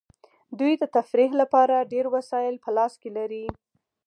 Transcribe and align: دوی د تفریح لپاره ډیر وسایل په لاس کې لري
دوی 0.59 0.73
د 0.77 0.83
تفریح 0.97 1.31
لپاره 1.41 1.87
ډیر 1.93 2.05
وسایل 2.15 2.55
په 2.63 2.69
لاس 2.77 2.93
کې 3.01 3.09
لري 3.17 3.45